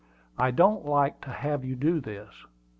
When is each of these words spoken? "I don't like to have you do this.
"I 0.35 0.49
don't 0.49 0.83
like 0.83 1.21
to 1.25 1.29
have 1.29 1.63
you 1.63 1.75
do 1.75 1.99
this. 1.99 2.33